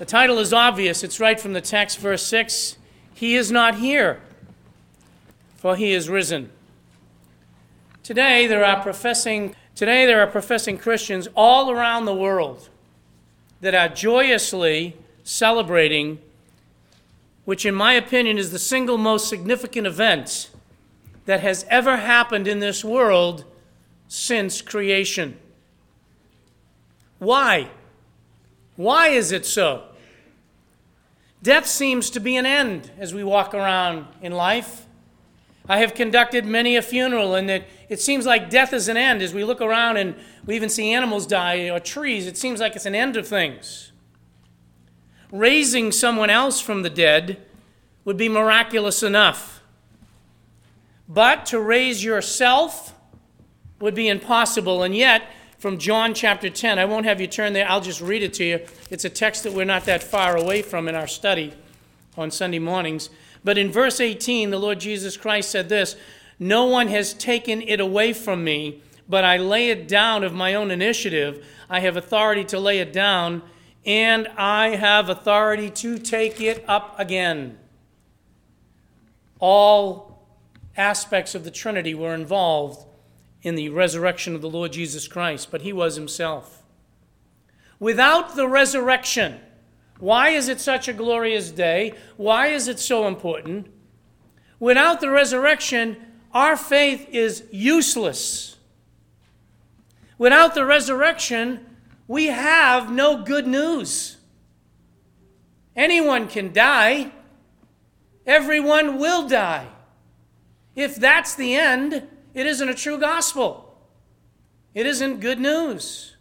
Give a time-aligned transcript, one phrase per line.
[0.00, 1.04] The title is obvious.
[1.04, 2.78] It's right from the text, verse 6.
[3.12, 4.22] He is not here,
[5.56, 6.50] for he is risen.
[8.02, 12.70] Today there are professing today there are professing Christians all around the world
[13.60, 16.18] that are joyously celebrating
[17.44, 20.48] which in my opinion is the single most significant event
[21.26, 23.44] that has ever happened in this world
[24.08, 25.36] since creation.
[27.18, 27.68] Why?
[28.76, 29.88] Why is it so?
[31.42, 34.86] Death seems to be an end as we walk around in life.
[35.66, 39.22] I have conducted many a funeral, and it, it seems like death is an end.
[39.22, 42.76] As we look around and we even see animals die or trees, it seems like
[42.76, 43.92] it's an end of things.
[45.32, 47.38] Raising someone else from the dead
[48.04, 49.62] would be miraculous enough.
[51.08, 52.94] But to raise yourself
[53.78, 55.22] would be impossible, and yet,
[55.60, 56.78] from John chapter 10.
[56.78, 58.60] I won't have you turn there, I'll just read it to you.
[58.90, 61.52] It's a text that we're not that far away from in our study
[62.16, 63.10] on Sunday mornings.
[63.44, 65.96] But in verse 18, the Lord Jesus Christ said this
[66.38, 70.54] No one has taken it away from me, but I lay it down of my
[70.54, 71.46] own initiative.
[71.68, 73.42] I have authority to lay it down,
[73.84, 77.58] and I have authority to take it up again.
[79.38, 80.26] All
[80.74, 82.86] aspects of the Trinity were involved
[83.42, 86.62] in the resurrection of the Lord Jesus Christ, but he was himself.
[87.78, 89.40] Without the resurrection,
[89.98, 91.94] why is it such a glorious day?
[92.16, 93.68] Why is it so important?
[94.58, 95.96] Without the resurrection,
[96.32, 98.56] our faith is useless.
[100.18, 101.64] Without the resurrection,
[102.06, 104.18] we have no good news.
[105.74, 107.12] Anyone can die,
[108.26, 109.66] everyone will die.
[110.74, 113.78] If that's the end, it isn't a true gospel.
[114.74, 116.16] It isn't good news.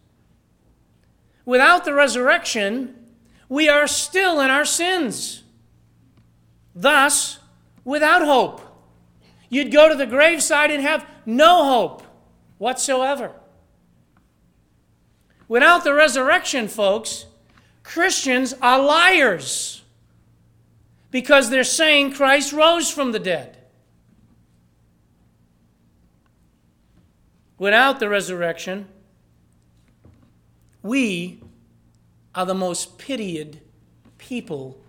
[1.45, 2.95] Without the resurrection,
[3.47, 5.43] we are still in our sins.
[6.75, 7.39] Thus,
[7.83, 8.61] without hope.
[9.49, 12.03] You'd go to the graveside and have no hope
[12.57, 13.31] whatsoever.
[15.47, 17.25] Without the resurrection, folks,
[17.83, 19.81] Christians are liars
[21.09, 23.57] because they're saying Christ rose from the dead.
[27.59, 28.87] Without the resurrection,
[30.81, 31.43] we
[32.33, 33.61] are the most pitied
[34.17, 34.81] people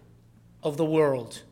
[0.63, 1.43] of the world.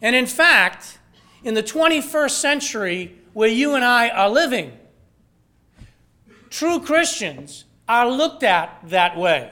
[0.00, 0.98] And in fact,
[1.42, 4.72] in the 21st century where you and I are living,
[6.48, 9.50] true Christians are looked at that way.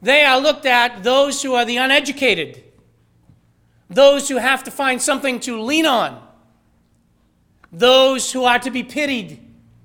[0.00, 2.62] They are looked at those who are the uneducated,
[3.90, 6.25] those who have to find something to lean on,
[7.76, 9.38] those who are to be pitied,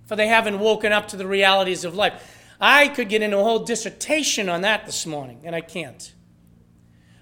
[0.06, 2.54] for they haven't woken up to the realities of life.
[2.60, 6.14] I could get into a whole dissertation on that this morning, and I can't.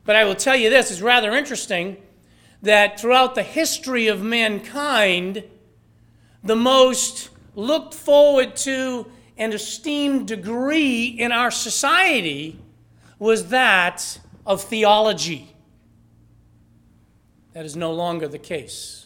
[0.06, 1.98] But I will tell you this it's rather interesting
[2.62, 5.44] that throughout the history of mankind,
[6.44, 12.60] the most looked forward to and esteemed degree in our society
[13.18, 15.56] was that of theology.
[17.54, 18.99] That is no longer the case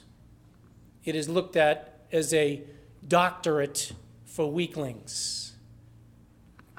[1.06, 2.62] it is looked at as a
[3.08, 3.92] doctorate
[4.26, 5.54] for weaklings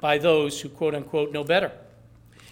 [0.01, 1.71] by those who, quote unquote, know better.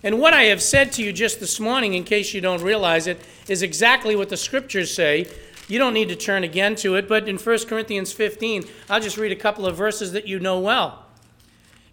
[0.03, 3.07] And what I have said to you just this morning, in case you don't realize
[3.07, 5.28] it, is exactly what the scriptures say.
[5.69, 9.17] You don't need to turn again to it, but in 1 Corinthians 15, I'll just
[9.17, 11.05] read a couple of verses that you know well.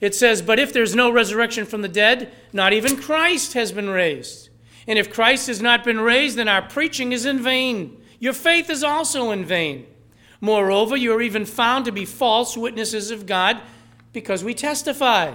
[0.00, 3.90] It says, But if there's no resurrection from the dead, not even Christ has been
[3.90, 4.48] raised.
[4.88, 8.70] And if Christ has not been raised, then our preaching is in vain your faith
[8.70, 9.86] is also in vain.
[10.40, 13.60] Moreover, you are even found to be false witnesses of God
[14.12, 15.34] because we testify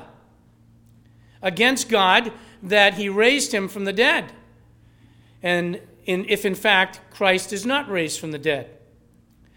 [1.41, 2.31] against God
[2.63, 4.31] that he raised him from the dead.
[5.43, 8.69] And in, if in fact Christ is not raised from the dead.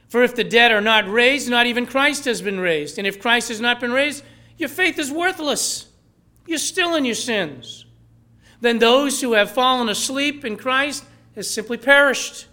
[0.09, 2.99] For if the dead are not raised, not even Christ has been raised.
[2.99, 4.25] And if Christ has not been raised,
[4.57, 5.87] your faith is worthless.
[6.47, 7.85] You're still in your sins.
[8.61, 11.05] Then those who have fallen asleep in Christ
[11.35, 12.48] has simply perished.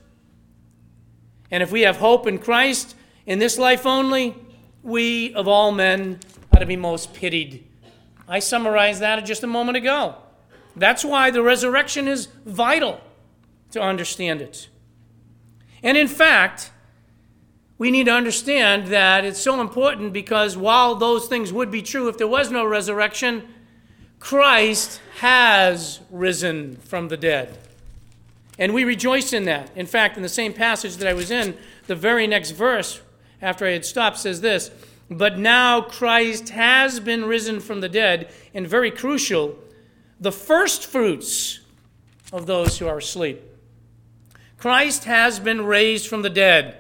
[1.52, 2.96] And if we have hope in Christ
[3.26, 4.36] in this life only,
[4.84, 6.20] we of all men
[6.54, 7.66] ought to be most pitied.
[8.28, 10.16] I summarized that just a moment ago.
[10.76, 13.00] That's why the resurrection is vital
[13.72, 14.68] to understand it.
[15.84, 16.72] And in fact,
[17.78, 22.08] we need to understand that it's so important because while those things would be true
[22.08, 23.44] if there was no resurrection,
[24.20, 27.58] Christ has risen from the dead.
[28.58, 29.70] And we rejoice in that.
[29.76, 31.58] In fact, in the same passage that I was in,
[31.88, 33.02] the very next verse,
[33.42, 34.72] after I had stopped, says this
[35.10, 39.58] But now Christ has been risen from the dead, and very crucial,
[40.20, 41.60] the first fruits
[42.32, 43.42] of those who are asleep.
[44.58, 46.78] Christ has been raised from the dead.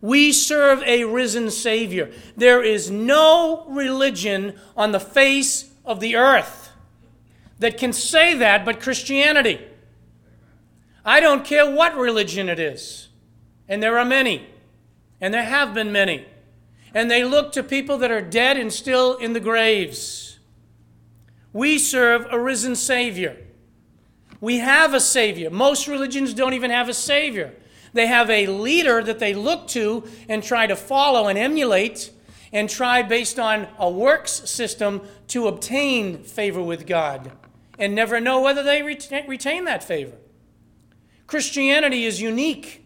[0.00, 2.10] We serve a risen Savior.
[2.36, 6.70] There is no religion on the face of the earth
[7.58, 9.60] that can say that but Christianity.
[11.04, 13.08] I don't care what religion it is,
[13.68, 14.46] and there are many,
[15.20, 16.26] and there have been many,
[16.94, 20.38] and they look to people that are dead and still in the graves.
[21.52, 23.36] We serve a risen Savior.
[24.40, 25.50] We have a Savior.
[25.50, 27.54] Most religions don't even have a Savior.
[27.92, 32.10] They have a leader that they look to and try to follow and emulate
[32.52, 37.32] and try, based on a works system, to obtain favor with God
[37.78, 40.16] and never know whether they retain that favor.
[41.30, 42.84] Christianity is unique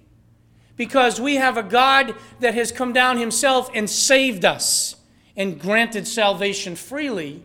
[0.77, 4.97] because we have a God that has come down himself and saved us
[5.35, 7.43] and granted salvation freely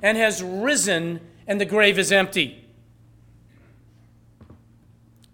[0.00, 2.64] and has risen and the grave is empty.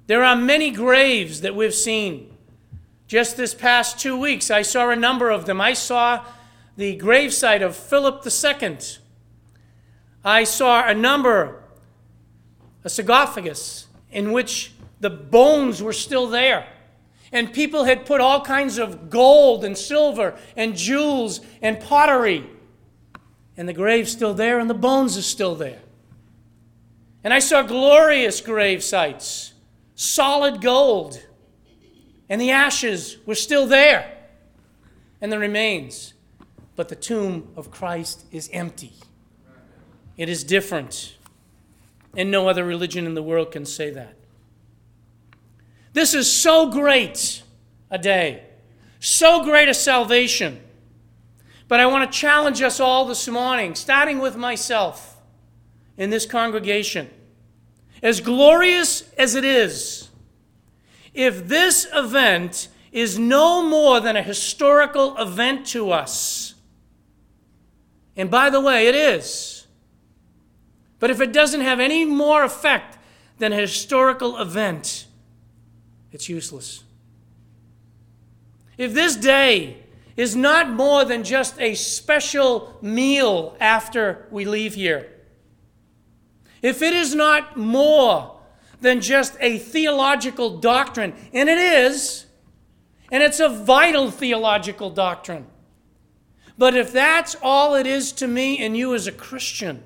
[0.06, 2.34] There are many graves that we've seen.
[3.06, 5.60] Just this past two weeks, I saw a number of them.
[5.60, 6.24] I saw
[6.78, 8.78] the gravesite of Philip II.
[10.24, 11.64] I saw a number,
[12.82, 16.66] a sarcophagus, in which the bones were still there.
[17.32, 22.48] And people had put all kinds of gold and silver and jewels and pottery.
[23.56, 25.80] And the grave's still there and the bones are still there.
[27.24, 29.52] And I saw glorious grave sites
[29.94, 31.22] solid gold,
[32.28, 34.10] and the ashes were still there,
[35.20, 36.14] and the remains.
[36.74, 38.94] But the tomb of Christ is empty.
[40.16, 41.16] It is different,
[42.16, 44.16] and no other religion in the world can say that.
[45.92, 47.42] This is so great
[47.90, 48.44] a day,
[48.98, 50.60] so great a salvation.
[51.68, 55.16] But I want to challenge us all this morning, starting with myself
[55.96, 57.10] in this congregation.
[58.02, 60.08] As glorious as it is,
[61.14, 66.54] if this event is no more than a historical event to us,
[68.16, 69.66] and by the way, it is,
[70.98, 72.98] but if it doesn't have any more effect
[73.38, 75.06] than a historical event,
[76.12, 76.84] it's useless.
[78.76, 79.78] If this day
[80.16, 85.10] is not more than just a special meal after we leave here,
[86.60, 88.38] if it is not more
[88.80, 92.26] than just a theological doctrine, and it is,
[93.10, 95.46] and it's a vital theological doctrine.
[96.58, 99.82] But if that's all it is to me and you as a Christian,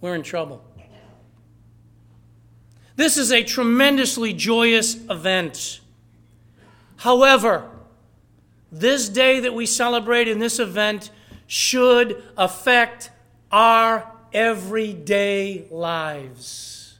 [0.00, 0.64] we're in trouble.
[2.96, 5.80] This is a tremendously joyous event.
[6.96, 7.68] However,
[8.70, 11.10] this day that we celebrate in this event
[11.46, 13.10] should affect
[13.50, 16.98] our everyday lives.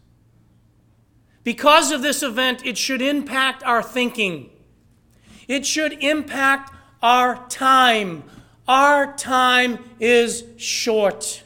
[1.45, 4.51] Because of this event, it should impact our thinking.
[5.49, 6.73] It should impact
[7.03, 8.25] our time.
[8.69, 11.43] Our time is short.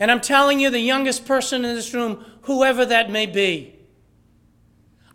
[0.00, 3.74] And I'm telling you, the youngest person in this room, whoever that may be,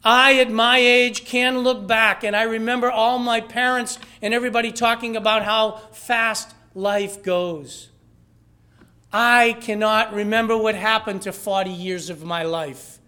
[0.03, 4.71] I, at my age, can look back and I remember all my parents and everybody
[4.71, 7.89] talking about how fast life goes.
[9.11, 13.00] I cannot remember what happened to 40 years of my life.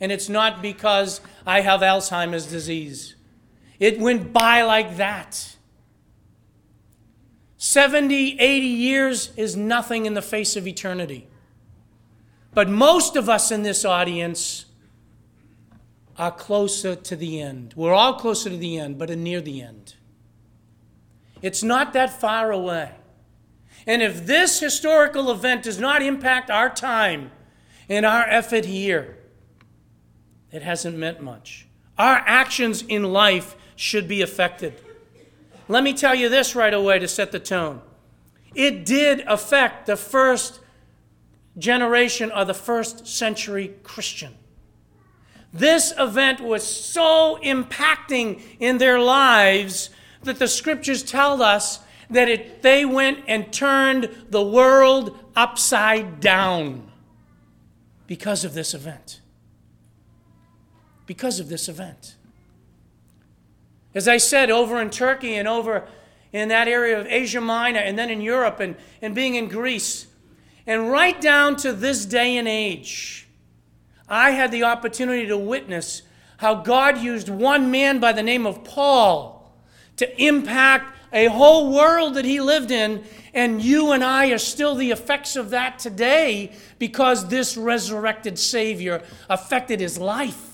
[0.00, 3.16] And it's not because I have Alzheimer's disease.
[3.78, 5.56] It went by like that.
[7.58, 11.28] 70, 80 years is nothing in the face of eternity.
[12.54, 14.66] But most of us in this audience
[16.16, 17.74] are closer to the end.
[17.76, 19.94] We're all closer to the end, but are near the end.
[21.42, 22.92] It's not that far away.
[23.86, 27.30] And if this historical event does not impact our time
[27.88, 29.18] and our effort here,
[30.52, 31.66] it hasn't meant much.
[31.96, 34.80] Our actions in life should be affected.
[35.68, 37.82] Let me tell you this right away to set the tone.
[38.54, 40.60] It did affect the first
[41.58, 44.34] generation of the first century Christian.
[45.52, 49.90] This event was so impacting in their lives
[50.22, 56.90] that the scriptures tell us that it, they went and turned the world upside down
[58.06, 59.20] because of this event.
[61.06, 62.16] Because of this event.
[63.94, 65.86] As I said, over in Turkey and over
[66.32, 70.06] in that area of Asia Minor and then in Europe and, and being in Greece,
[70.66, 73.26] and right down to this day and age,
[74.08, 76.02] I had the opportunity to witness
[76.38, 79.52] how God used one man by the name of Paul
[79.96, 83.02] to impact a whole world that he lived in,
[83.34, 89.02] and you and I are still the effects of that today because this resurrected Savior
[89.28, 90.47] affected his life.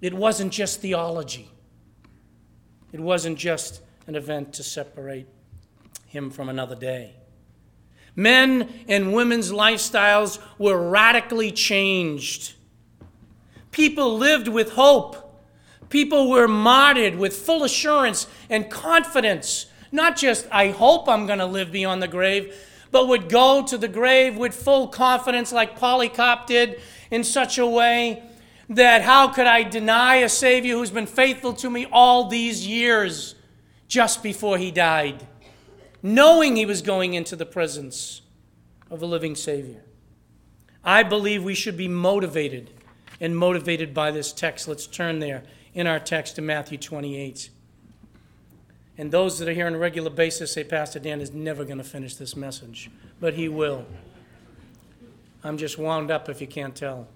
[0.00, 1.50] It wasn't just theology,
[2.92, 5.26] it wasn't just an event to separate
[6.06, 7.14] him from another day.
[8.16, 12.54] Men and women's lifestyles were radically changed.
[13.70, 15.16] People lived with hope.
[15.88, 19.66] People were martyred with full assurance and confidence.
[19.92, 22.54] Not just, I hope I'm going to live beyond the grave,
[22.90, 26.80] but would go to the grave with full confidence, like Polycarp did,
[27.10, 28.24] in such a way
[28.70, 33.34] that how could I deny a Savior who's been faithful to me all these years
[33.88, 35.26] just before he died?
[36.02, 38.22] knowing he was going into the presence
[38.90, 39.82] of a living Savior.
[40.82, 42.70] I believe we should be motivated
[43.20, 44.66] and motivated by this text.
[44.66, 45.42] Let's turn there
[45.74, 47.50] in our text to Matthew 28.
[48.96, 51.78] And those that are here on a regular basis say, Pastor Dan is never going
[51.78, 53.86] to finish this message, but he will.
[55.44, 57.08] I'm just wound up if you can't tell.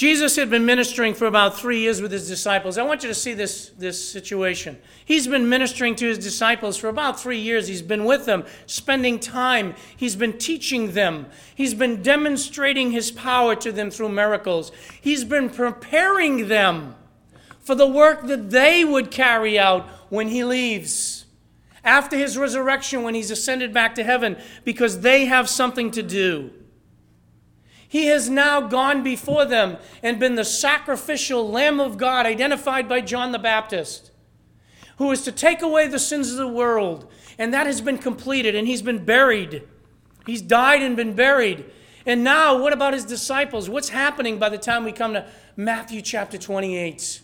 [0.00, 2.78] Jesus had been ministering for about three years with his disciples.
[2.78, 4.78] I want you to see this, this situation.
[5.04, 7.68] He's been ministering to his disciples for about three years.
[7.68, 9.74] He's been with them, spending time.
[9.94, 11.26] He's been teaching them.
[11.54, 14.72] He's been demonstrating his power to them through miracles.
[14.98, 16.94] He's been preparing them
[17.60, 21.26] for the work that they would carry out when he leaves.
[21.84, 26.52] After his resurrection, when he's ascended back to heaven, because they have something to do.
[27.90, 33.00] He has now gone before them and been the sacrificial Lamb of God identified by
[33.00, 34.12] John the Baptist,
[34.98, 37.10] who is to take away the sins of the world.
[37.36, 39.66] And that has been completed, and he's been buried.
[40.24, 41.64] He's died and been buried.
[42.06, 43.68] And now, what about his disciples?
[43.68, 47.22] What's happening by the time we come to Matthew chapter 28?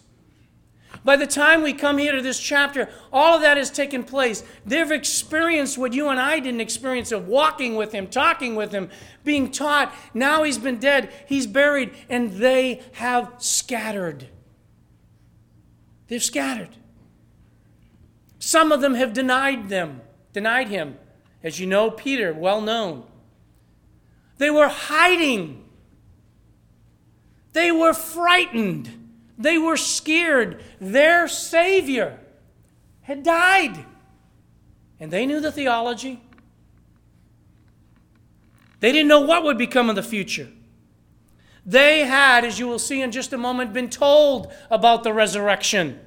[1.05, 4.43] By the time we come here to this chapter, all of that has taken place.
[4.65, 8.91] They've experienced what you and I didn't experience of walking with Him, talking with Him,
[9.25, 9.95] being taught.
[10.15, 14.29] Now He's been dead, He's buried, and they have scattered.
[16.09, 16.77] They've scattered.
[18.39, 20.03] Some of them have denied them,
[20.33, 20.99] denied Him.
[21.43, 23.05] As you know, Peter, well known.
[24.39, 25.65] They were hiding.
[27.53, 29.06] They were frightened.
[29.39, 30.63] They were scared.
[30.81, 32.19] Their Savior
[33.03, 33.85] had died.
[34.99, 36.23] And they knew the theology.
[38.81, 40.49] They didn't know what would become of the future.
[41.65, 45.99] They had, as you will see in just a moment, been told about the resurrection.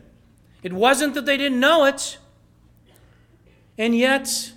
[0.63, 2.17] It wasn't that they didn't know it,
[3.77, 4.53] and yet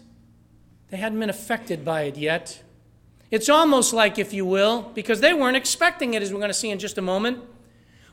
[0.91, 2.63] they hadn't been affected by it yet.
[3.31, 6.55] It's almost like, if you will, because they weren't expecting it, as we're going to
[6.55, 7.41] see in just a moment.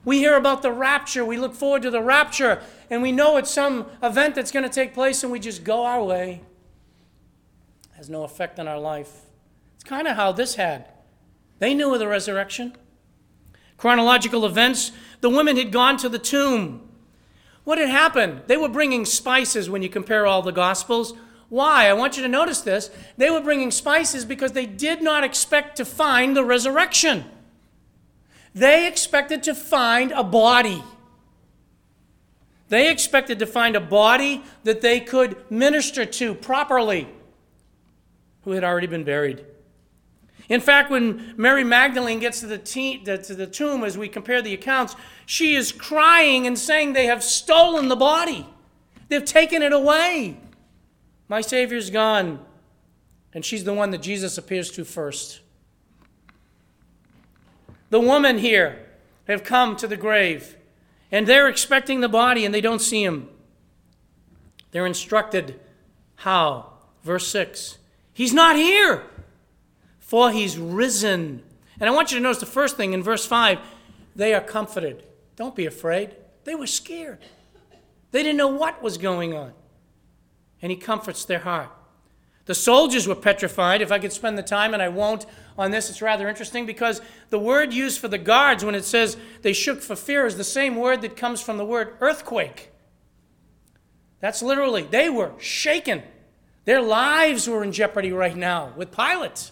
[0.06, 1.26] We hear about the rapture.
[1.26, 4.70] We look forward to the rapture, and we know it's some event that's going to
[4.70, 6.42] take place, and we just go our way.
[7.92, 9.26] It has no effect on our life.
[9.76, 10.88] It's kind of how this had.
[11.60, 12.76] They knew of the resurrection.
[13.78, 14.92] Chronological events
[15.22, 16.90] the women had gone to the tomb.
[17.66, 18.44] What had happened?
[18.48, 21.14] They were bringing spices when you compare all the Gospels.
[21.50, 21.90] Why?
[21.90, 22.90] I want you to notice this.
[23.18, 27.26] They were bringing spices because they did not expect to find the resurrection.
[28.54, 30.84] They expected to find a body.
[32.70, 37.08] They expected to find a body that they could minister to properly,
[38.44, 39.44] who had already been buried.
[40.50, 44.42] In fact, when Mary Magdalene gets to the, te- to the tomb, as we compare
[44.42, 44.96] the accounts,
[45.28, 48.48] she is crying and saying, They have stolen the body.
[49.10, 50.38] They've taken it away.
[51.28, 52.44] My Savior's gone.
[53.34, 55.42] And she's the one that Jesus appears to first.
[57.90, 58.86] The woman here
[59.28, 60.58] have come to the grave,
[61.12, 63.30] and they're expecting the body and they don't see him.
[64.72, 65.60] They're instructed
[66.16, 66.74] how?
[67.04, 67.78] Verse 6
[68.14, 69.04] He's not here,
[70.00, 71.44] for he's risen.
[71.80, 73.60] And I want you to notice the first thing in verse 5
[74.16, 75.04] they are comforted.
[75.38, 76.16] Don't be afraid.
[76.44, 77.20] They were scared,
[78.12, 79.54] they didn't know what was going on.
[80.62, 81.70] And he comforts their heart.
[82.50, 83.80] The soldiers were petrified.
[83.80, 87.00] If I could spend the time, and I won't, on this, it's rather interesting because
[87.30, 90.44] the word used for the guards when it says they shook for fear is the
[90.44, 92.72] same word that comes from the word earthquake.
[94.20, 96.02] That's literally, they were shaken.
[96.66, 99.52] Their lives were in jeopardy right now with Pilate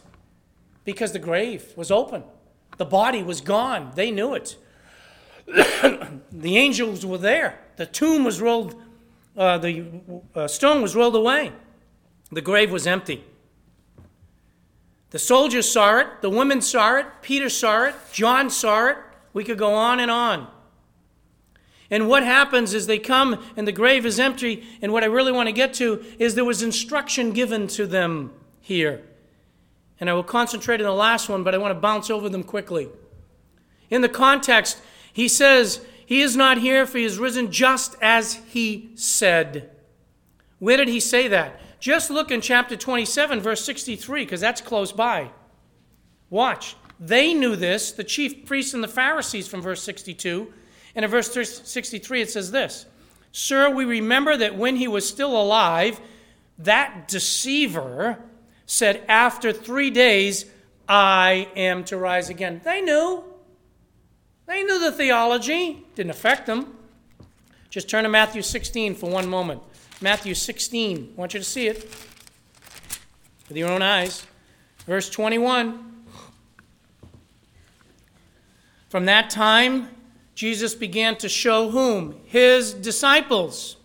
[0.83, 2.23] because the grave was open.
[2.77, 3.91] The body was gone.
[3.93, 4.57] They knew it.
[5.45, 7.59] the angels were there.
[7.75, 8.73] The tomb was rolled,
[9.37, 9.85] uh, the
[10.33, 11.51] uh, stone was rolled away.
[12.31, 13.23] The grave was empty.
[15.11, 18.97] The soldiers saw it, the women saw it, Peter saw it, John saw it.
[19.33, 20.47] We could go on and on.
[21.89, 24.67] And what happens is they come and the grave is empty.
[24.81, 28.33] And what I really want to get to is there was instruction given to them
[28.59, 29.03] here.
[29.99, 32.43] And I will concentrate on the last one, but I want to bounce over them
[32.43, 32.89] quickly.
[33.89, 34.81] In the context,
[35.13, 39.71] he says, He is not here, for he is risen just as he said.
[40.59, 41.59] Where did he say that?
[41.79, 45.29] Just look in chapter 27, verse 63, because that's close by.
[46.29, 46.75] Watch.
[46.99, 50.51] They knew this, the chief priests and the Pharisees, from verse 62.
[50.95, 52.87] And in verse 63, it says this
[53.31, 55.99] Sir, we remember that when he was still alive,
[56.57, 58.17] that deceiver
[58.65, 60.45] said, After three days,
[60.89, 62.61] I am to rise again.
[62.63, 63.23] They knew.
[64.47, 65.85] They knew the theology.
[65.95, 66.75] Didn't affect them.
[67.69, 69.61] Just turn to Matthew 16 for one moment.
[69.99, 71.13] Matthew 16.
[71.15, 71.89] I want you to see it
[73.47, 74.25] with your own eyes.
[74.85, 76.05] Verse 21.
[78.89, 79.89] From that time,
[80.35, 82.19] Jesus began to show whom?
[82.25, 83.77] His disciples.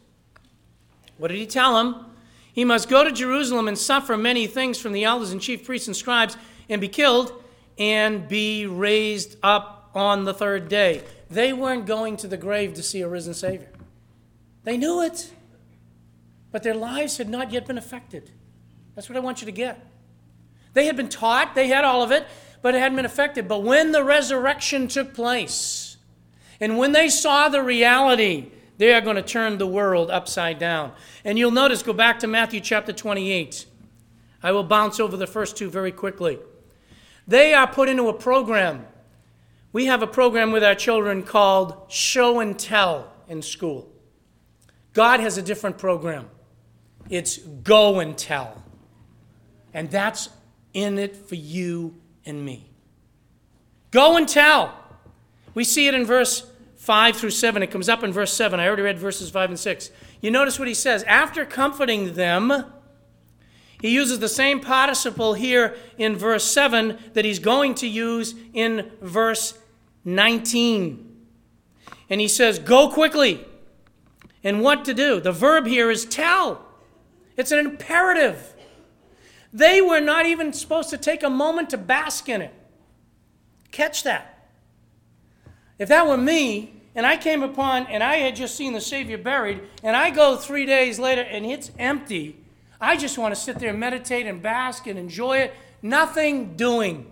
[1.16, 2.07] What did he tell them?
[2.52, 5.88] He must go to Jerusalem and suffer many things from the elders and chief priests
[5.88, 6.37] and scribes
[6.69, 7.33] and be killed
[7.78, 11.02] and be raised up on the third day.
[11.31, 13.71] They weren't going to the grave to see a risen Savior.
[14.64, 15.33] They knew it,
[16.53, 18.31] but their lives had not yet been affected.
[18.95, 19.85] That's what I want you to get.
[20.75, 22.27] They had been taught, they had all of it,
[22.61, 23.49] but it hadn't been affected.
[23.49, 25.97] But when the resurrection took place,
[26.61, 30.93] and when they saw the reality, they are going to turn the world upside down.
[31.25, 33.67] And you'll notice, go back to Matthew chapter 28.
[34.43, 36.39] I will bounce over the first two very quickly.
[37.27, 38.87] They are put into a program.
[39.73, 43.89] We have a program with our children called Show and Tell in school.
[44.93, 46.29] God has a different program.
[47.11, 48.63] It's Go and Tell.
[49.75, 50.29] And that's
[50.75, 51.95] in it for you
[52.25, 52.71] and me.
[53.91, 54.75] Go and tell.
[55.55, 57.63] We see it in verse 5 through 7.
[57.63, 58.59] It comes up in verse 7.
[58.59, 59.91] I already read verses 5 and 6.
[60.21, 61.05] You notice what he says.
[61.05, 62.65] After comforting them,
[63.81, 68.91] he uses the same participle here in verse 7 that he's going to use in
[69.01, 69.59] verse
[70.05, 71.09] 19.
[72.09, 73.45] And he says, Go quickly.
[74.45, 75.21] And what to do?
[75.21, 76.67] The verb here is tell,
[77.37, 78.55] it's an imperative.
[79.53, 82.55] They were not even supposed to take a moment to bask in it.
[83.71, 84.49] Catch that.
[85.79, 89.18] If that were me, and I came upon, and I had just seen the Savior
[89.18, 92.37] buried, and I go three days later and it's empty,
[92.81, 95.55] I just want to sit there and meditate and bask and enjoy it.
[95.81, 97.07] Nothing doing.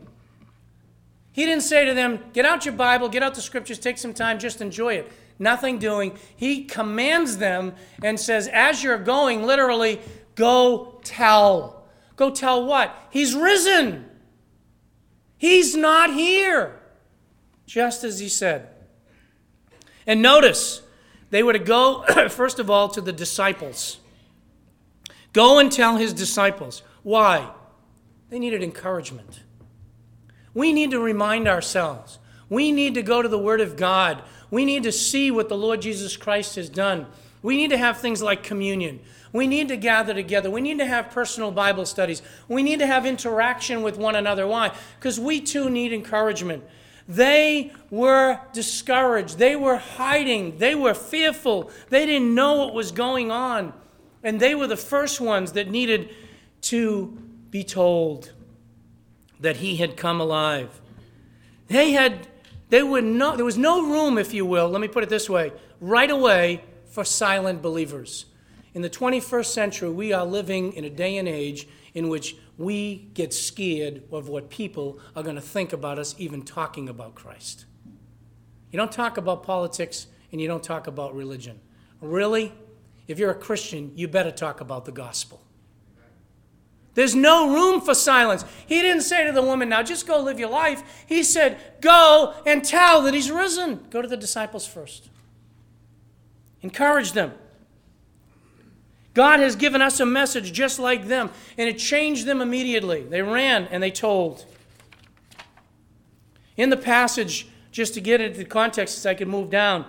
[1.33, 4.12] He didn't say to them, Get out your Bible, get out the scriptures, take some
[4.12, 5.12] time, just enjoy it.
[5.40, 6.18] Nothing doing.
[6.37, 9.98] He commands them and says, As you're going, literally,
[10.35, 11.87] go tell.
[12.14, 12.94] Go tell what?
[13.11, 14.05] He's risen.
[15.38, 16.79] He's not here.
[17.64, 18.68] Just as he said.
[20.07, 20.83] And notice,
[21.31, 23.98] they were to go, first of all, to the disciples.
[25.33, 26.83] Go and tell his disciples.
[27.03, 27.50] Why?
[28.29, 29.40] They needed encouragement.
[30.53, 32.18] We need to remind ourselves.
[32.50, 34.22] We need to go to the Word of God.
[34.50, 37.06] We need to see what the Lord Jesus Christ has done.
[37.42, 39.00] We need to have things like communion.
[39.32, 40.50] We need to gather together.
[40.50, 42.20] We need to have personal Bible studies.
[42.48, 44.46] We need to have interaction with one another.
[44.46, 44.72] Why?
[44.98, 46.64] Because we too need encouragement.
[47.08, 49.38] They were discouraged.
[49.38, 50.58] They were hiding.
[50.58, 51.70] They were fearful.
[51.88, 53.72] They didn't know what was going on.
[54.22, 56.10] And they were the first ones that needed
[56.62, 57.16] to
[57.50, 58.32] be told
[59.40, 60.80] that he had come alive.
[61.68, 62.26] They had,
[62.70, 65.52] they were there was no room, if you will, let me put it this way,
[65.80, 68.26] right away for silent believers.
[68.72, 73.11] In the 21st century, we are living in a day and age in which we
[73.14, 77.64] get scared of what people are going to think about us even talking about Christ.
[78.70, 81.59] You don't talk about politics and you don't talk about religion.
[82.00, 82.52] Really?
[83.09, 85.42] If you're a Christian, you better talk about the gospel.
[87.00, 88.44] There's no room for silence.
[88.66, 90.82] He didn't say to the woman, Now just go live your life.
[91.06, 93.86] He said, Go and tell that he's risen.
[93.88, 95.08] Go to the disciples first.
[96.60, 97.32] Encourage them.
[99.14, 103.02] God has given us a message just like them, and it changed them immediately.
[103.04, 104.44] They ran and they told.
[106.58, 109.86] In the passage, just to get into the context as I can move down,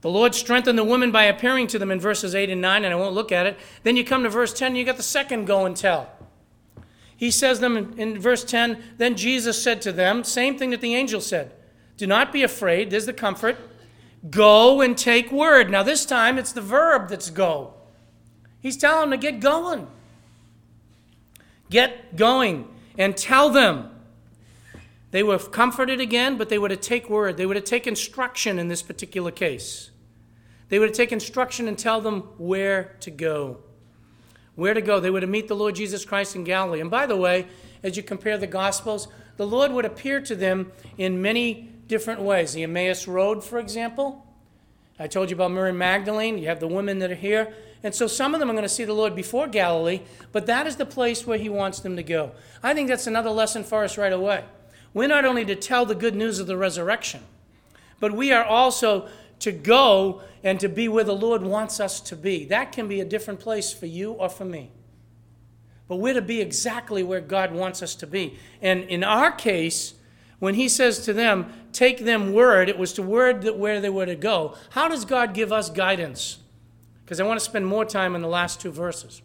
[0.00, 2.92] the Lord strengthened the women by appearing to them in verses 8 and 9, and
[2.92, 3.58] I won't look at it.
[3.82, 6.10] Then you come to verse 10, and you got the second go and tell.
[7.16, 10.80] He says them in, in verse 10, then Jesus said to them, same thing that
[10.80, 11.52] the angel said,
[11.98, 13.58] Do not be afraid, there's the comfort.
[14.30, 15.70] Go and take word.
[15.70, 17.74] Now, this time it's the verb that's go.
[18.60, 19.86] He's telling them to get going.
[21.68, 23.90] Get going and tell them.
[25.10, 27.36] They were comforted again, but they were to take word.
[27.36, 29.89] They were to take instruction in this particular case.
[30.70, 33.58] They were to take instruction and tell them where to go.
[34.54, 34.98] Where to go.
[34.98, 36.80] They were to meet the Lord Jesus Christ in Galilee.
[36.80, 37.46] And by the way,
[37.82, 42.52] as you compare the Gospels, the Lord would appear to them in many different ways.
[42.52, 44.26] The Emmaus Road, for example.
[44.98, 46.38] I told you about Mary Magdalene.
[46.38, 47.52] You have the women that are here.
[47.82, 50.02] And so some of them are going to see the Lord before Galilee,
[50.32, 52.32] but that is the place where He wants them to go.
[52.62, 54.44] I think that's another lesson for us right away.
[54.92, 57.22] We're not only to tell the good news of the resurrection,
[57.98, 59.08] but we are also
[59.40, 62.44] to go and to be where the Lord wants us to be.
[62.46, 64.70] That can be a different place for you or for me.
[65.88, 68.38] But we're to be exactly where God wants us to be.
[68.62, 69.94] And in our case,
[70.38, 73.90] when he says to them, take them word, it was to word that where they
[73.90, 74.56] were to go.
[74.70, 76.38] How does God give us guidance?
[77.04, 79.20] Because I want to spend more time in the last two verses.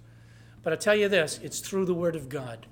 [0.64, 2.66] But I tell you this it's through the Word of God.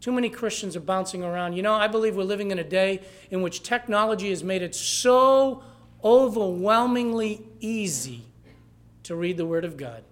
[0.00, 1.54] Too many Christians are bouncing around.
[1.54, 4.74] You know, I believe we're living in a day in which technology has made it
[4.74, 5.64] so
[6.02, 8.24] overwhelmingly easy
[9.04, 10.04] to read the Word of God.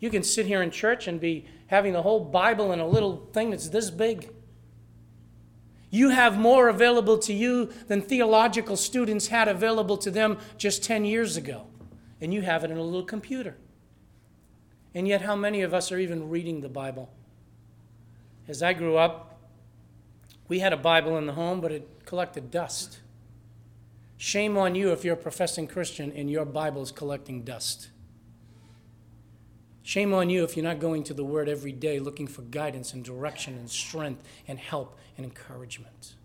[0.00, 3.28] You can sit here in church and be having the whole Bible in a little
[3.32, 4.30] thing that's this big.
[5.90, 11.04] You have more available to you than theological students had available to them just 10
[11.04, 11.66] years ago.
[12.20, 13.56] And you have it in a little computer.
[14.94, 17.10] And yet, how many of us are even reading the Bible?
[18.48, 19.38] As I grew up,
[20.48, 23.00] we had a Bible in the home, but it collected dust.
[24.18, 27.88] Shame on you if you're a professing Christian and your Bible is collecting dust.
[29.82, 32.92] Shame on you if you're not going to the Word every day looking for guidance
[32.92, 36.16] and direction and strength and help and encouragement.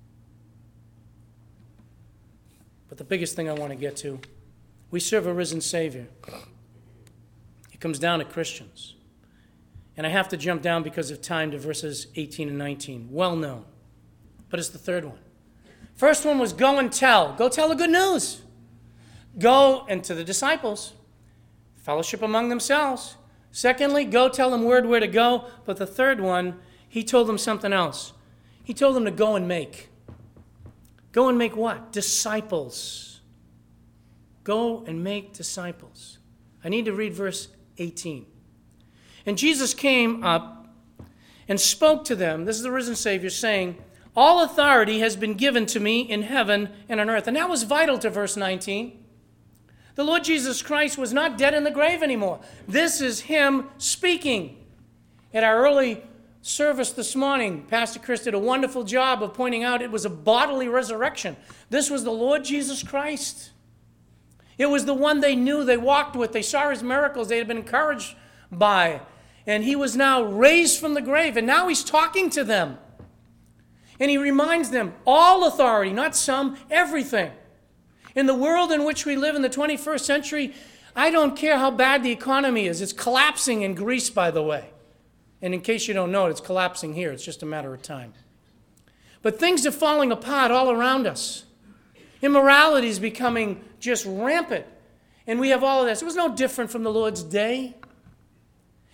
[2.90, 4.20] But the biggest thing I want to get to
[4.92, 6.08] we serve a risen Savior.
[7.72, 8.94] It comes down to Christians.
[9.98, 13.08] And I have to jump down because of time to verses 18 and 19.
[13.12, 13.66] Well known.
[14.50, 15.18] But it's the third one.
[15.96, 17.34] First one was go and tell.
[17.34, 18.42] Go tell the good news.
[19.38, 20.94] Go and to the disciples.
[21.76, 23.18] Fellowship among themselves.
[23.52, 25.46] Secondly, go tell them word where to go.
[25.66, 28.14] But the third one, he told them something else.
[28.64, 29.90] He told them to go and make.
[31.12, 31.92] Go and make what?
[31.92, 33.22] Disciples.
[34.44, 36.18] Go and make disciples.
[36.64, 38.26] I need to read verse 18.
[39.26, 40.68] And Jesus came up
[41.48, 42.46] and spoke to them.
[42.46, 43.78] This is the risen Savior saying,
[44.16, 47.28] All authority has been given to me in heaven and on earth.
[47.28, 49.04] And that was vital to verse 19.
[49.96, 52.40] The Lord Jesus Christ was not dead in the grave anymore.
[52.68, 54.58] This is Him speaking.
[55.34, 56.04] At our early
[56.42, 60.10] service this morning, Pastor Chris did a wonderful job of pointing out it was a
[60.10, 61.36] bodily resurrection.
[61.70, 63.52] This was the Lord Jesus Christ.
[64.58, 67.48] It was the one they knew, they walked with, they saw his miracles, they had
[67.48, 68.16] been encouraged
[68.52, 69.02] by.
[69.48, 72.78] And he was now raised from the grave, and now he's talking to them.
[74.00, 77.32] And he reminds them all authority, not some, everything.
[78.16, 80.54] In the world in which we live in the 21st century,
[80.96, 82.82] I don't care how bad the economy is.
[82.82, 84.70] It's collapsing in Greece, by the way.
[85.42, 87.12] And in case you don't know it, it's collapsing here.
[87.12, 88.14] It's just a matter of time.
[89.22, 91.46] But things are falling apart all around us.
[92.22, 94.66] Immorality is becoming just rampant.
[95.26, 96.02] And we have all of this.
[96.02, 97.76] It was no different from the Lord's day.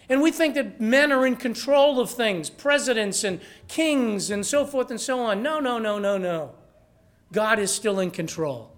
[0.09, 4.65] And we think that men are in control of things, presidents and kings and so
[4.65, 5.43] forth and so on.
[5.43, 6.55] No, no, no, no, no.
[7.31, 8.75] God is still in control.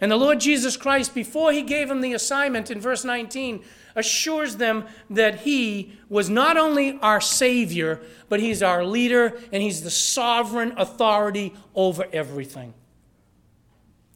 [0.00, 3.64] And the Lord Jesus Christ, before he gave them the assignment in verse 19,
[3.96, 9.82] assures them that he was not only our Savior, but he's our leader and he's
[9.82, 12.74] the sovereign authority over everything.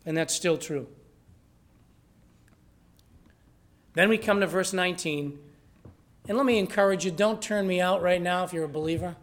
[0.05, 0.89] And that's still true.
[3.95, 5.39] Then we come to verse 19.
[6.29, 9.17] And let me encourage you don't turn me out right now if you're a believer,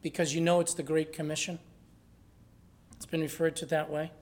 [0.00, 1.58] because you know it's the Great Commission.
[2.94, 4.12] It's been referred to that way.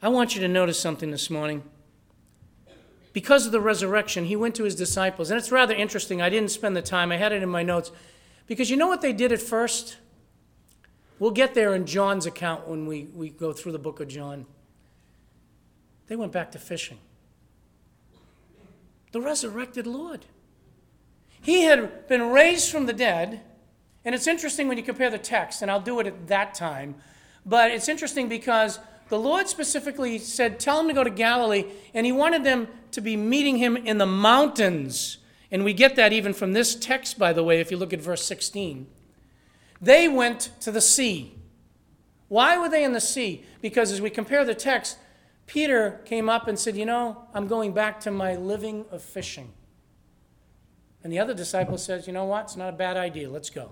[0.00, 1.62] I want you to notice something this morning.
[3.12, 5.30] Because of the resurrection, he went to his disciples.
[5.30, 6.22] And it's rather interesting.
[6.22, 7.92] I didn't spend the time, I had it in my notes.
[8.46, 9.98] Because you know what they did at first?
[11.18, 14.46] We'll get there in John's account when we, we go through the book of John.
[16.08, 16.98] They went back to fishing.
[19.12, 20.26] The resurrected Lord.
[21.40, 23.42] He had been raised from the dead.
[24.06, 26.94] And it's interesting when you compare the text, and I'll do it at that time.
[27.44, 32.06] But it's interesting because the Lord specifically said, Tell him to go to Galilee, and
[32.06, 35.18] he wanted them to be meeting him in the mountains.
[35.50, 38.00] And we get that even from this text, by the way, if you look at
[38.00, 38.86] verse 16.
[39.80, 41.34] They went to the sea.
[42.28, 43.44] Why were they in the sea?
[43.60, 44.98] Because as we compare the text,
[45.46, 49.52] Peter came up and said, You know, I'm going back to my living of fishing.
[51.02, 52.44] And the other disciple says, You know what?
[52.44, 53.30] It's not a bad idea.
[53.30, 53.70] Let's go.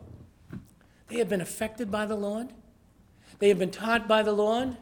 [1.09, 2.49] They had been affected by the Lord,
[3.39, 4.77] they had been taught by the Lord.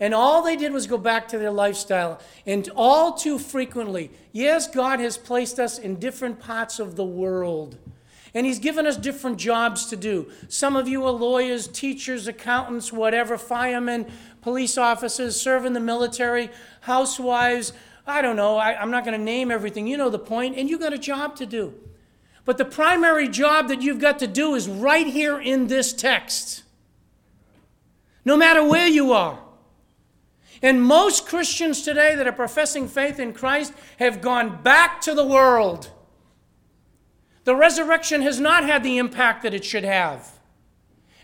[0.00, 2.20] And all they did was go back to their lifestyle.
[2.46, 7.78] And all too frequently, yes, God has placed us in different parts of the world.
[8.34, 10.30] And He's given us different jobs to do.
[10.48, 14.10] Some of you are lawyers, teachers, accountants, whatever, firemen,
[14.44, 16.50] police officers, serve in the military,
[16.82, 17.72] housewives.
[18.06, 18.58] I don't know.
[18.58, 19.86] I, am not going to name everything.
[19.86, 21.72] You know the point, and you've got a job to do.
[22.44, 26.62] But the primary job that you've got to do is right here in this text.
[28.26, 29.38] No matter where you are.
[30.60, 35.24] And most Christians today that are professing faith in Christ have gone back to the
[35.24, 35.88] world.
[37.44, 40.33] The resurrection has not had the impact that it should have.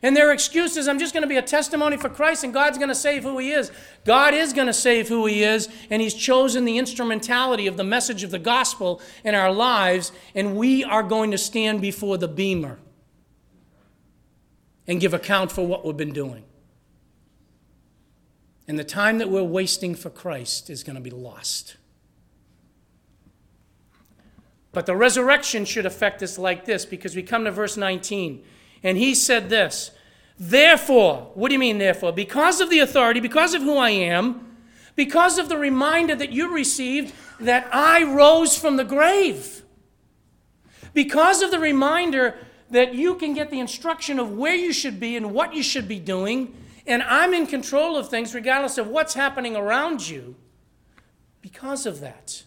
[0.03, 2.79] And their excuse is, I'm just going to be a testimony for Christ and God's
[2.79, 3.71] going to save who He is.
[4.07, 7.85] God is going to save who He is, and He's chosen the instrumentality of the
[7.85, 12.29] message of the gospel in our lives, and we are going to stand before the
[12.29, 12.79] bema
[14.87, 16.45] and give account for what we've been doing.
[18.67, 21.77] And the time that we're wasting for Christ is going to be lost.
[24.73, 28.45] But the resurrection should affect us like this because we come to verse 19.
[28.83, 29.91] And he said this
[30.39, 32.13] Therefore, what do you mean, therefore?
[32.13, 34.57] Because of the authority, because of who I am,
[34.97, 39.63] because of the reminder that you received that I rose from the grave,
[40.95, 42.37] because of the reminder
[42.71, 45.89] that you can get the instruction of where you should be and what you should
[45.89, 46.55] be doing,
[46.87, 50.37] and I'm in control of things regardless of what's happening around you,
[51.43, 52.45] because of that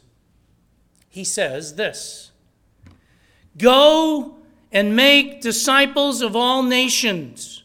[1.13, 2.31] he says this
[3.55, 4.37] Go
[4.73, 7.63] and make disciples of all nations,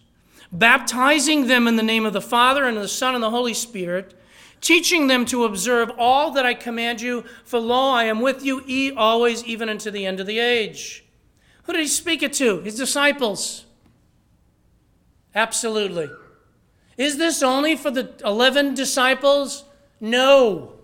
[0.52, 3.54] baptizing them in the name of the Father and of the Son and the Holy
[3.54, 4.14] Spirit,
[4.60, 8.62] teaching them to observe all that I command you, for lo, I am with you
[8.66, 11.04] e always, even unto the end of the age.
[11.64, 12.60] Who did he speak it to?
[12.60, 13.64] His disciples.
[15.34, 16.10] Absolutely.
[16.98, 19.64] Is this only for the 11 disciples?
[20.00, 20.74] No.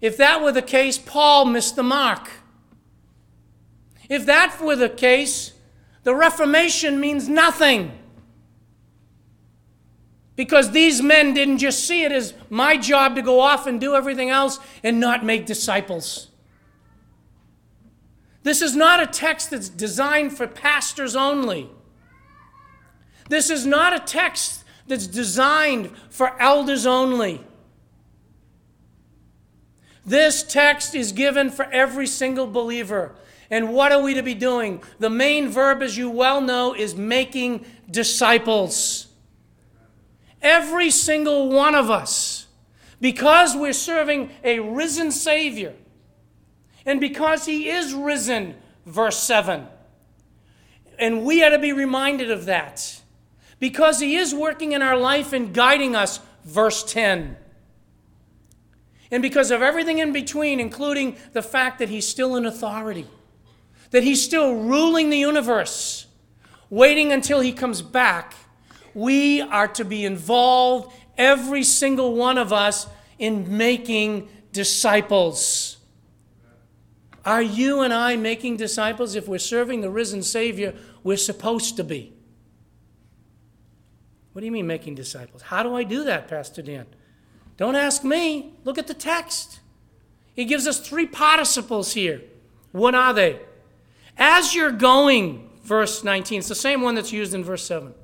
[0.00, 2.30] If that were the case, Paul missed the mark.
[4.08, 5.52] If that were the case,
[6.02, 7.92] the Reformation means nothing.
[10.36, 13.94] Because these men didn't just see it as my job to go off and do
[13.94, 16.28] everything else and not make disciples.
[18.44, 21.68] This is not a text that's designed for pastors only.
[23.28, 27.44] This is not a text that's designed for elders only.
[30.06, 33.14] This text is given for every single believer.
[33.50, 34.82] And what are we to be doing?
[34.98, 39.06] The main verb, as you well know, is making disciples.
[40.42, 42.46] Every single one of us,
[43.00, 45.74] because we're serving a risen Savior,
[46.84, 49.66] and because He is risen, verse 7.
[50.98, 53.00] And we are to be reminded of that.
[53.58, 57.36] Because He is working in our life and guiding us, verse 10.
[59.10, 63.06] And because of everything in between, including the fact that he's still in authority,
[63.90, 66.06] that he's still ruling the universe,
[66.70, 68.34] waiting until he comes back,
[68.94, 72.86] we are to be involved, every single one of us,
[73.18, 75.76] in making disciples.
[77.24, 79.14] Are you and I making disciples?
[79.14, 82.12] If we're serving the risen Savior, we're supposed to be.
[84.32, 85.42] What do you mean making disciples?
[85.42, 86.86] How do I do that, Pastor Dan?
[87.56, 88.54] Don't ask me.
[88.64, 89.60] Look at the text.
[90.32, 92.22] He gives us three participles here.
[92.70, 93.40] What are they?
[94.18, 97.94] As you're going, verse 19, it's the same one that's used in verse 7.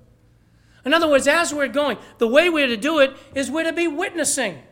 [0.85, 3.73] In other words, as we're going, the way we're to do it is we're to
[3.73, 4.63] be witnessing.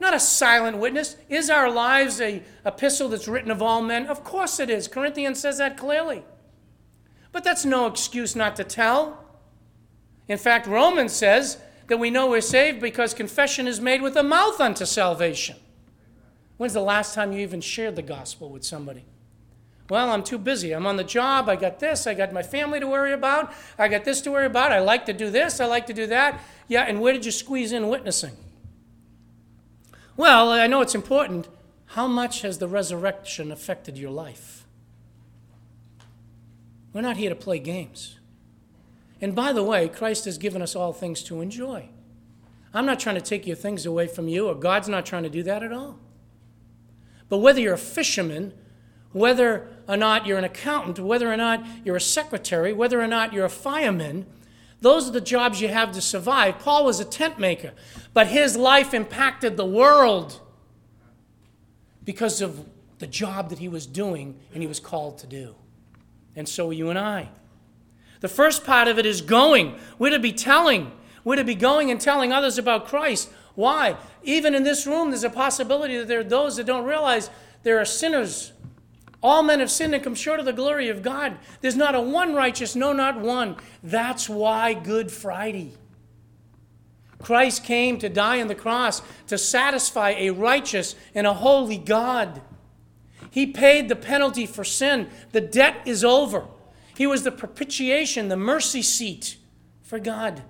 [0.00, 1.16] Not a silent witness.
[1.28, 4.06] Is our lives a epistle that's written of all men?
[4.06, 4.88] Of course it is.
[4.88, 6.24] Corinthians says that clearly.
[7.32, 9.24] But that's no excuse not to tell.
[10.28, 14.22] In fact, Romans says that we know we're saved because confession is made with the
[14.22, 15.56] mouth unto salvation.
[16.58, 19.04] When's the last time you even shared the gospel with somebody?
[19.90, 20.72] Well, I'm too busy.
[20.72, 21.48] I'm on the job.
[21.48, 22.06] I got this.
[22.06, 23.52] I got my family to worry about.
[23.78, 24.70] I got this to worry about.
[24.70, 25.60] I like to do this.
[25.60, 26.42] I like to do that.
[26.66, 28.36] Yeah, and where did you squeeze in witnessing?
[30.16, 31.48] Well, I know it's important.
[31.92, 34.66] How much has the resurrection affected your life?
[36.92, 38.18] We're not here to play games.
[39.20, 41.88] And by the way, Christ has given us all things to enjoy.
[42.74, 45.30] I'm not trying to take your things away from you, or God's not trying to
[45.30, 45.98] do that at all.
[47.28, 48.52] But whether you're a fisherman,
[49.12, 53.32] whether or not you're an accountant, whether or not you're a secretary, whether or not
[53.32, 54.26] you're a fireman,
[54.80, 56.58] those are the jobs you have to survive.
[56.60, 57.72] Paul was a tent maker,
[58.12, 60.40] but his life impacted the world
[62.04, 62.66] because of
[62.98, 65.54] the job that he was doing and he was called to do.
[66.36, 67.30] And so are you and I.
[68.20, 69.76] The first part of it is going.
[69.98, 70.92] We're to be telling.
[71.24, 73.30] We're to be going and telling others about Christ.
[73.54, 73.96] Why?
[74.22, 77.30] Even in this room, there's a possibility that there are those that don't realize
[77.62, 78.52] there are sinners.
[79.22, 81.38] All men have sinned and come short of the glory of God.
[81.60, 83.56] There's not a one righteous, no, not one.
[83.82, 85.72] That's why Good Friday.
[87.18, 92.40] Christ came to die on the cross to satisfy a righteous and a holy God.
[93.30, 95.08] He paid the penalty for sin.
[95.32, 96.46] The debt is over.
[96.96, 99.36] He was the propitiation, the mercy seat
[99.82, 100.42] for God.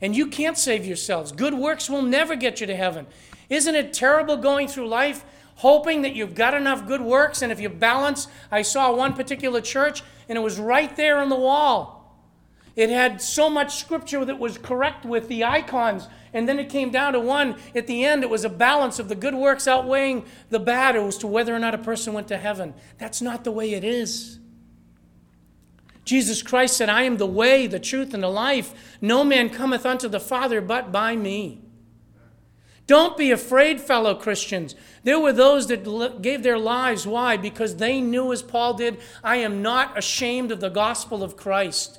[0.00, 1.32] And you can't save yourselves.
[1.32, 3.06] Good works will never get you to heaven.
[3.48, 5.24] Isn't it terrible going through life
[5.56, 8.28] hoping that you've got enough good works and if you balance?
[8.50, 11.96] I saw one particular church and it was right there on the wall.
[12.76, 16.08] It had so much scripture that was correct with the icons.
[16.34, 18.22] And then it came down to one at the end.
[18.22, 21.58] It was a balance of the good works outweighing the bad as to whether or
[21.58, 22.74] not a person went to heaven.
[22.98, 24.38] That's not the way it is.
[26.04, 28.98] Jesus Christ said, I am the way, the truth, and the life.
[29.00, 31.62] No man cometh unto the Father but by me.
[32.86, 34.76] Don't be afraid, fellow Christians.
[35.02, 37.06] There were those that gave their lives.
[37.06, 37.36] Why?
[37.36, 41.98] Because they knew, as Paul did, I am not ashamed of the gospel of Christ.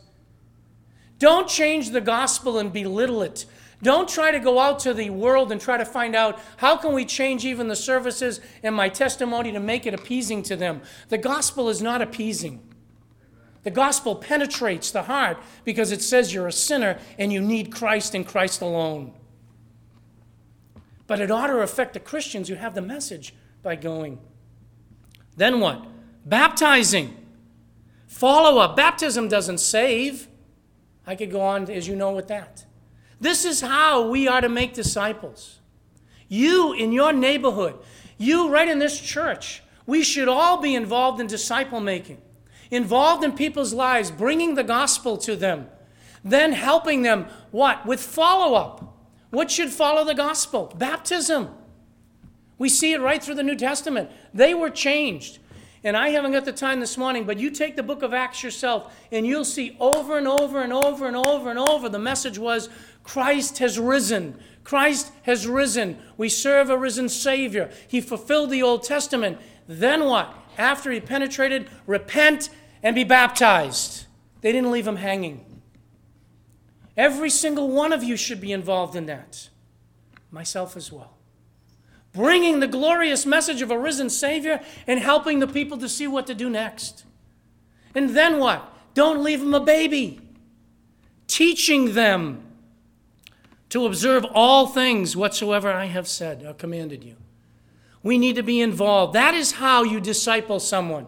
[1.20, 3.46] Don't change the gospel and belittle it.
[3.84, 6.94] Don't try to go out to the world and try to find out how can
[6.94, 10.82] we change even the services and my testimony to make it appeasing to them.
[11.10, 12.64] The gospel is not appeasing.
[13.64, 18.16] The gospel penetrates the heart because it says you're a sinner and you need Christ
[18.16, 19.14] and Christ alone.
[21.08, 24.20] But it ought to affect the Christians who have the message by going.
[25.36, 25.86] Then what?
[26.26, 27.16] Baptizing.
[28.08, 28.76] Follow up.
[28.76, 30.28] Baptism doesn't save.
[31.06, 32.66] I could go on, as you know, with that.
[33.20, 35.60] This is how we are to make disciples.
[36.28, 37.76] You in your neighborhood,
[38.18, 42.22] you right in this church, we should all be involved in disciple making,
[42.70, 45.68] involved in people's lives, bringing the gospel to them,
[46.24, 47.86] then helping them what?
[47.86, 48.87] With follow up.
[49.30, 50.74] What should follow the gospel?
[50.78, 51.50] Baptism.
[52.58, 54.10] We see it right through the New Testament.
[54.34, 55.40] They were changed.
[55.84, 58.44] And I haven't got the time this morning, but you take the book of Acts
[58.44, 62.40] yourself and you'll see over and over and over and over and over the message
[62.40, 62.70] was
[63.04, 64.38] Christ has risen.
[64.64, 65.98] Christ has risen.
[66.18, 67.70] We serve a risen Savior.
[67.88, 69.38] He fulfilled the Old Testament.
[69.68, 70.34] Then what?
[70.58, 72.50] After he penetrated, repent
[72.82, 74.08] and be baptized.
[74.42, 75.46] They didn't leave him hanging.
[76.98, 79.50] Every single one of you should be involved in that,
[80.32, 81.18] myself as well
[82.18, 86.26] bringing the glorious message of a risen Savior and helping the people to see what
[86.28, 87.06] to do next.
[87.94, 88.74] And then what?
[88.96, 90.20] Don't leave them a baby.
[91.28, 92.44] Teaching them
[93.70, 97.16] to observe all things whatsoever I have said or commanded you.
[98.02, 99.14] We need to be involved.
[99.14, 101.06] That is how you disciple someone.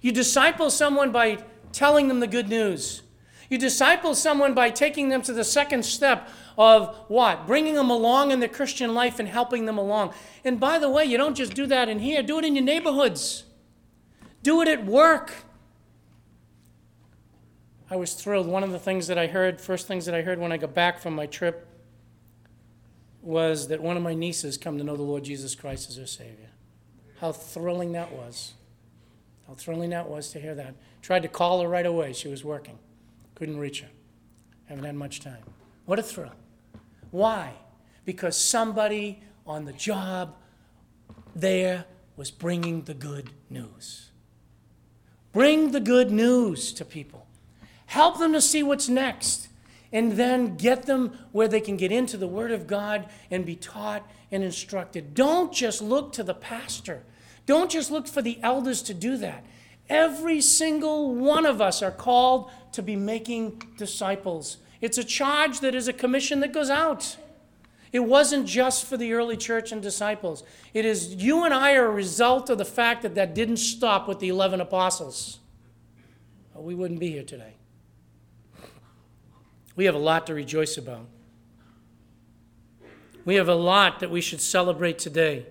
[0.00, 3.02] You disciple someone by telling them the good news.
[3.54, 7.46] You disciple someone by taking them to the second step of what?
[7.46, 10.12] Bringing them along in the Christian life and helping them along.
[10.44, 12.64] And by the way, you don't just do that in here, do it in your
[12.64, 13.44] neighborhoods,
[14.42, 15.44] do it at work.
[17.88, 18.48] I was thrilled.
[18.48, 20.74] One of the things that I heard, first things that I heard when I got
[20.74, 21.64] back from my trip,
[23.22, 26.08] was that one of my nieces come to know the Lord Jesus Christ as her
[26.08, 26.50] Savior.
[27.20, 28.54] How thrilling that was.
[29.46, 30.74] How thrilling that was to hear that.
[31.02, 32.12] Tried to call her right away.
[32.14, 32.80] She was working.
[33.34, 33.88] Couldn't reach her.
[34.66, 35.42] Haven't had much time.
[35.86, 36.32] What a thrill.
[37.10, 37.52] Why?
[38.04, 40.36] Because somebody on the job
[41.34, 41.84] there
[42.16, 44.10] was bringing the good news.
[45.32, 47.26] Bring the good news to people.
[47.86, 49.48] Help them to see what's next.
[49.92, 53.56] And then get them where they can get into the Word of God and be
[53.56, 55.14] taught and instructed.
[55.14, 57.02] Don't just look to the pastor.
[57.46, 59.44] Don't just look for the elders to do that.
[59.88, 64.58] Every single one of us are called to be making disciples.
[64.80, 67.16] It's a charge that is a commission that goes out.
[67.92, 70.42] It wasn't just for the early church and disciples.
[70.72, 74.08] It is you and I are a result of the fact that that didn't stop
[74.08, 75.38] with the 11 apostles.
[76.54, 77.54] We wouldn't be here today.
[79.76, 81.06] We have a lot to rejoice about.
[83.24, 85.46] We have a lot that we should celebrate today.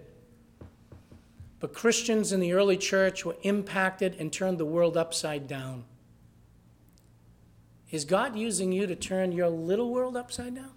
[1.60, 5.86] But Christians in the early church were impacted and turned the world upside down.
[7.94, 10.72] Is God using you to turn your little world upside down?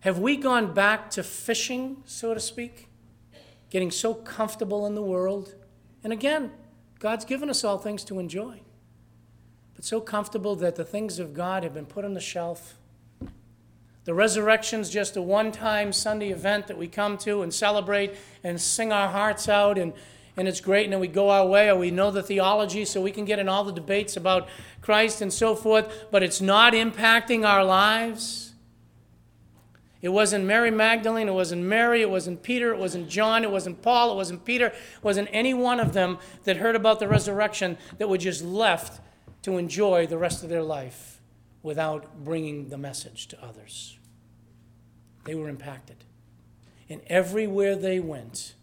[0.00, 2.88] Have we gone back to fishing, so to speak?
[3.68, 5.56] Getting so comfortable in the world?
[6.04, 6.52] And again,
[7.00, 8.60] God's given us all things to enjoy.
[9.74, 12.76] But so comfortable that the things of God have been put on the shelf.
[14.04, 18.60] The resurrection's just a one time Sunday event that we come to and celebrate and
[18.60, 19.94] sing our hearts out and,
[20.36, 23.00] and it's great, and then we go our way, or we know the theology, so
[23.00, 24.48] we can get in all the debates about
[24.80, 28.54] Christ and so forth, but it's not impacting our lives.
[30.00, 33.82] It wasn't Mary Magdalene, it wasn't Mary, it wasn't Peter, it wasn't John, it wasn't
[33.82, 37.78] Paul, it wasn't Peter, it wasn't any one of them that heard about the resurrection
[37.98, 39.00] that were just left
[39.42, 41.20] to enjoy the rest of their life
[41.62, 43.98] without bringing the message to others.
[45.24, 46.04] They were impacted.
[46.88, 48.54] And everywhere they went,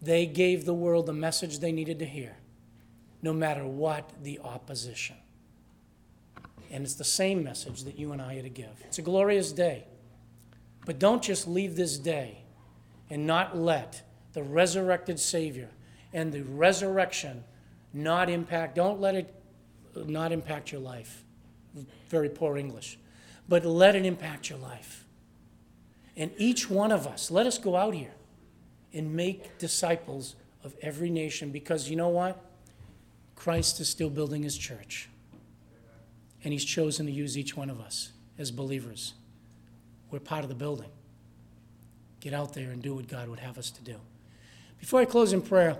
[0.00, 2.36] they gave the world the message they needed to hear,
[3.22, 5.16] no matter what the opposition.
[6.70, 8.82] And it's the same message that you and I are to give.
[8.84, 9.84] It's a glorious day.
[10.84, 12.38] But don't just leave this day
[13.08, 15.70] and not let the resurrected Savior
[16.12, 17.44] and the resurrection
[17.92, 19.34] not impact, don't let it
[19.94, 21.24] not impact your life.
[22.08, 22.98] Very poor English.
[23.48, 25.04] But let it impact your life.
[26.16, 28.14] And each one of us, let us go out here
[28.96, 30.34] and make disciples
[30.64, 32.42] of every nation because you know what?
[33.34, 35.08] Christ is still building his church.
[36.42, 39.14] And he's chosen to use each one of us as believers.
[40.10, 40.88] We're part of the building.
[42.20, 43.96] Get out there and do what God would have us to do.
[44.80, 45.76] Before I close in prayer,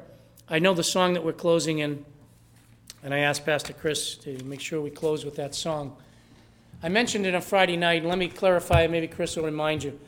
[0.49, 2.05] I know the song that we're closing in,
[3.03, 5.97] and I asked Pastor Chris to make sure we close with that song.
[6.83, 9.99] I mentioned it on Friday night, and let me clarify, maybe Chris will remind you.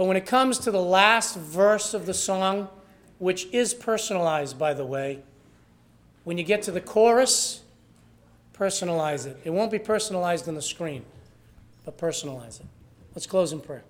[0.00, 2.70] But when it comes to the last verse of the song,
[3.18, 5.18] which is personalized, by the way,
[6.24, 7.60] when you get to the chorus,
[8.54, 9.36] personalize it.
[9.44, 11.04] It won't be personalized on the screen,
[11.84, 12.66] but personalize it.
[13.14, 13.82] Let's close in prayer.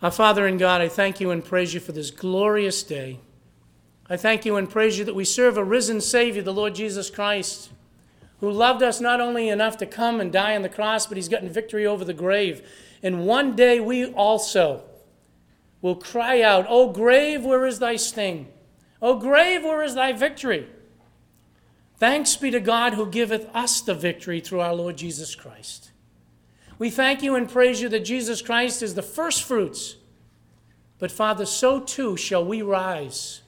[0.00, 3.20] Our Father in God, I thank you and praise you for this glorious day.
[4.08, 7.10] I thank you and praise you that we serve a risen Savior, the Lord Jesus
[7.10, 7.68] Christ,
[8.40, 11.28] who loved us not only enough to come and die on the cross, but he's
[11.28, 12.68] gotten victory over the grave.
[13.02, 14.84] And one day we also
[15.80, 18.48] will cry out, O grave, where is thy sting?
[19.00, 20.68] O grave, where is thy victory?
[21.98, 25.92] Thanks be to God who giveth us the victory through our Lord Jesus Christ.
[26.78, 29.96] We thank you and praise you that Jesus Christ is the first fruits.
[30.98, 33.40] But Father, so too shall we rise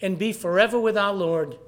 [0.00, 1.58] and be forever with our Lord.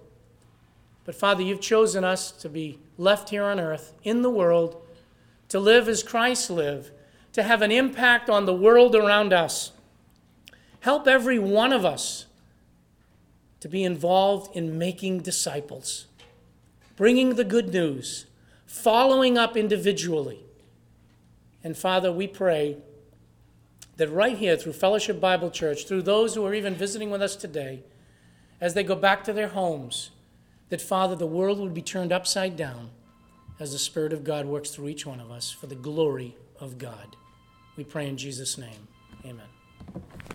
[1.05, 4.81] But Father, you've chosen us to be left here on earth in the world
[5.49, 6.91] to live as Christ lived,
[7.33, 9.73] to have an impact on the world around us.
[10.81, 12.27] Help every one of us
[13.61, 16.07] to be involved in making disciples,
[16.97, 18.27] bringing the good news,
[18.67, 20.41] following up individually.
[21.63, 22.77] And Father, we pray
[23.97, 27.37] that right here through Fellowship Bible Church, through those who are even visiting with us
[27.37, 27.83] today,
[28.61, 30.11] as they go back to their homes,
[30.69, 32.91] that Father, the world would be turned upside down
[33.61, 36.79] as the Spirit of God works through each one of us for the glory of
[36.79, 37.17] God.
[37.77, 38.89] We pray in Jesus' name.
[39.25, 39.54] Amen.